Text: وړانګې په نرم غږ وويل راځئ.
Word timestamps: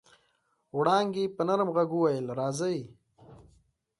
وړانګې 0.77 1.23
په 1.35 1.41
نرم 1.47 1.69
غږ 1.75 1.89
وويل 1.93 2.25
راځئ. 2.39 2.79